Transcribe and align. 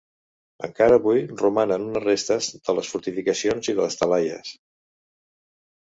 Encara 0.67 0.97
avui 0.99 1.21
romanen 1.41 1.85
unes 1.91 2.03
restes 2.07 2.49
de 2.57 2.77
les 2.81 2.91
fortificacions 2.95 3.73
i 3.75 3.79
de 3.81 3.87
les 3.89 4.03
talaies. 4.05 4.59